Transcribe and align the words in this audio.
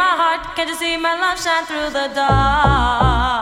my 0.00 0.16
heart. 0.22 0.42
Can't 0.56 0.70
you 0.70 0.76
see 0.82 0.96
my 0.96 1.14
love 1.22 1.38
shine 1.44 1.64
through 1.68 1.90
the 1.98 2.06
dark? 2.14 3.40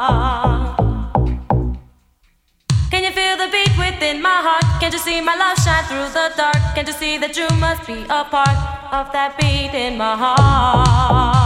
Can 2.90 3.02
you 3.06 3.12
feel 3.18 3.36
the 3.42 3.48
beat 3.54 3.74
within 3.78 4.16
my 4.28 4.38
heart? 4.46 4.66
Can't 4.80 4.92
you 4.92 5.02
see 5.08 5.20
my 5.20 5.36
love 5.42 5.58
shine 5.64 5.84
through 5.90 6.08
the 6.18 6.26
dark? 6.36 6.60
Can't 6.74 6.88
you 6.88 6.96
see 7.02 7.14
that 7.18 7.36
you 7.36 7.48
must 7.64 7.86
be 7.86 7.98
a 8.20 8.22
part 8.34 8.58
of 8.98 9.12
that 9.14 9.30
beat 9.38 9.72
in 9.84 9.96
my 9.96 10.14
heart? 10.22 11.37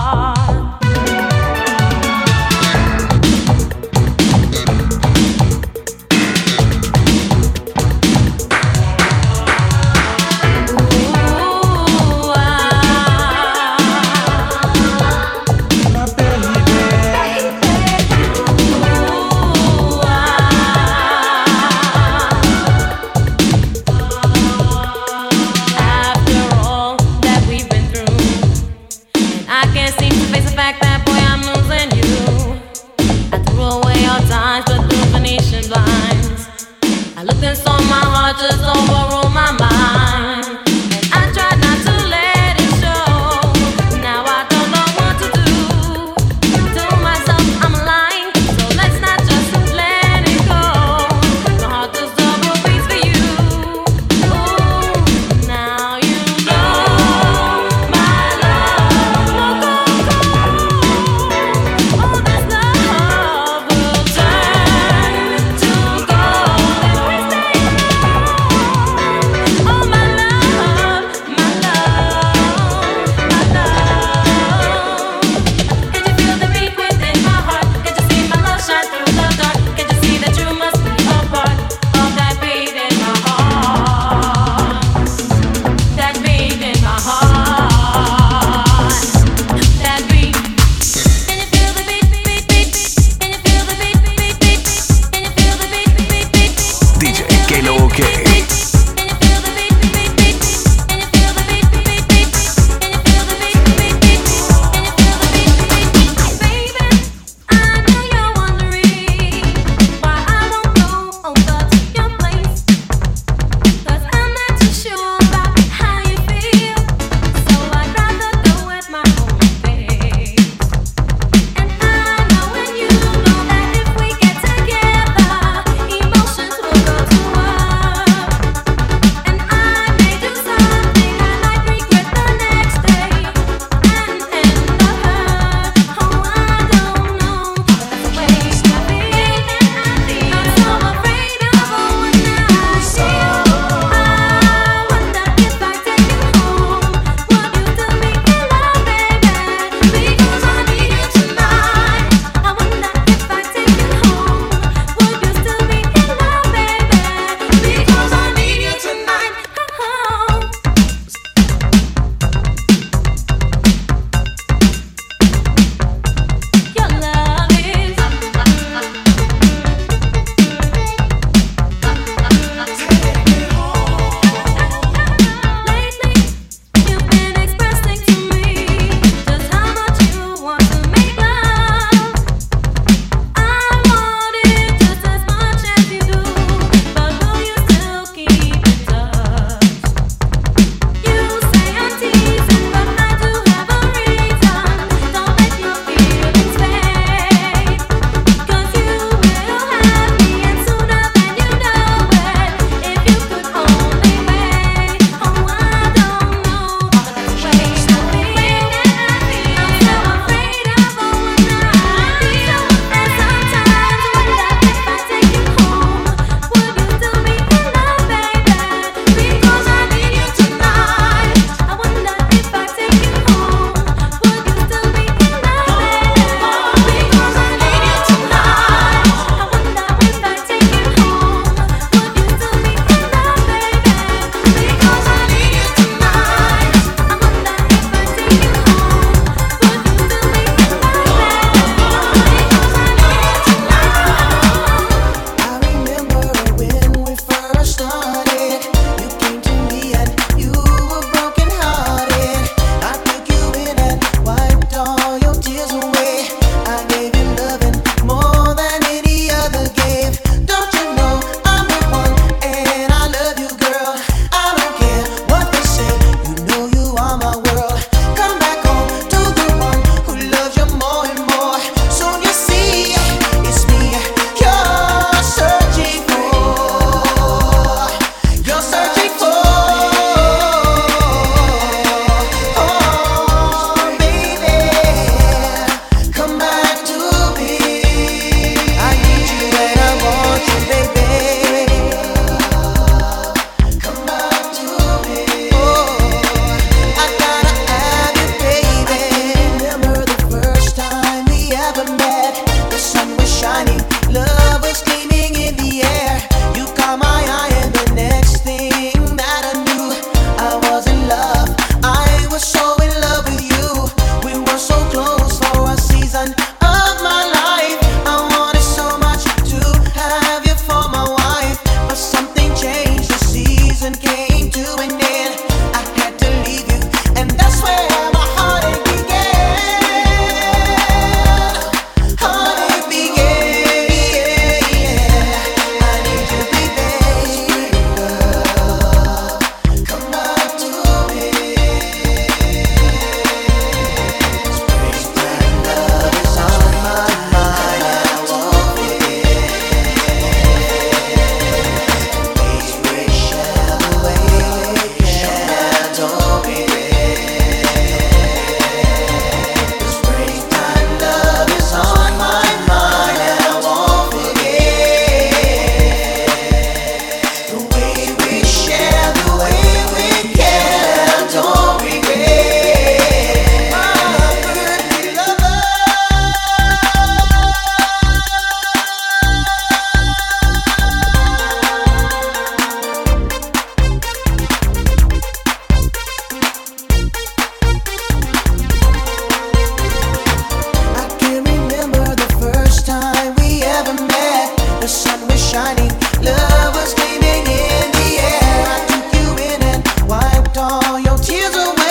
is 401.44 401.56
a 401.56 401.81